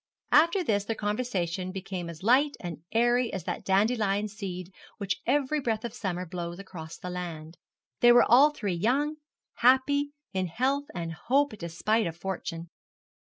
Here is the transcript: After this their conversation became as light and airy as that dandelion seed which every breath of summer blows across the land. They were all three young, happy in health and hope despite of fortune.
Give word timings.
After 0.31 0.63
this 0.63 0.83
their 0.85 0.95
conversation 0.95 1.71
became 1.71 2.09
as 2.09 2.23
light 2.23 2.55
and 2.59 2.81
airy 2.91 3.31
as 3.31 3.43
that 3.43 3.63
dandelion 3.63 4.27
seed 4.29 4.73
which 4.97 5.21
every 5.27 5.59
breath 5.59 5.85
of 5.85 5.93
summer 5.93 6.25
blows 6.25 6.57
across 6.57 6.97
the 6.97 7.11
land. 7.11 7.55
They 7.99 8.11
were 8.11 8.25
all 8.27 8.49
three 8.49 8.73
young, 8.73 9.17
happy 9.57 10.09
in 10.33 10.47
health 10.47 10.85
and 10.95 11.13
hope 11.13 11.55
despite 11.59 12.07
of 12.07 12.17
fortune. 12.17 12.71